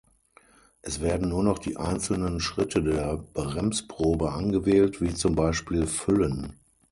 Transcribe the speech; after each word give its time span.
Es 0.81 0.99
werden 0.99 1.29
nur 1.29 1.43
noch 1.43 1.59
die 1.59 1.77
einzelnen 1.77 2.39
Schritte 2.39 2.81
der 2.81 3.17
Bremsprobe 3.35 4.31
angewählt, 4.33 4.99
wie 4.99 5.13
zum 5.13 5.35
Beispiel 5.35 5.85
Füllen. 5.85 6.55